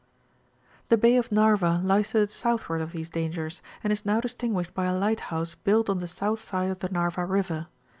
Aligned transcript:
THE 0.89 0.97
BAT 0.97 1.17
OF 1.19 1.31
NA&TA 1.31 1.79
lies 1.83 2.09
to 2.09 2.21
the 2.21 2.25
southward 2.25 2.81
of 2.81 2.91
these 2.91 3.07
dangers, 3.07 3.61
and 3.83 3.93
is 3.93 4.03
now 4.03 4.19
dis 4.19 4.33
tinguished 4.33 4.73
by 4.73 4.85
a 4.85 4.95
lighthouse 4.97 5.53
built 5.53 5.91
on 5.91 5.99
the 5.99 6.07
south 6.07 6.39
side 6.39 6.71
of 6.71 6.79
the 6.79 6.89
Narva 6.89 7.23
River. 7.23 7.67